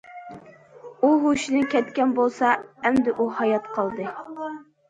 [1.01, 2.55] ئۇ ھوشىدىن كەتكەن بولسا،
[2.87, 4.09] ئەمدى ئۇ ھايات قالدى.